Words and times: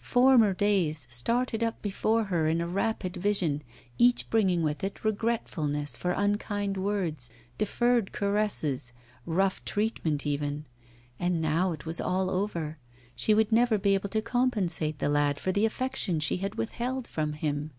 Former 0.00 0.52
days 0.52 1.06
started 1.08 1.62
up 1.62 1.80
before 1.80 2.24
her 2.24 2.48
in 2.48 2.60
a 2.60 2.66
rapid 2.66 3.16
vision, 3.16 3.62
each 3.98 4.28
bringing 4.30 4.64
with 4.64 4.82
it 4.82 5.04
regretfulness 5.04 5.96
for 5.96 6.10
unkind 6.10 6.76
words, 6.76 7.30
deferred 7.56 8.10
caresses, 8.10 8.92
rough 9.26 9.64
treatment 9.64 10.26
even. 10.26 10.66
And 11.20 11.40
now 11.40 11.70
it 11.70 11.86
was 11.86 12.00
all 12.00 12.30
over; 12.30 12.78
she 13.14 13.32
would 13.32 13.52
never 13.52 13.78
be 13.78 13.94
able 13.94 14.08
to 14.08 14.20
compensate 14.20 14.98
the 14.98 15.08
lad 15.08 15.38
for 15.38 15.52
the 15.52 15.64
affection 15.66 16.18
she 16.18 16.38
had 16.38 16.56
withheld 16.56 17.06
from 17.06 17.34
him. 17.34 17.70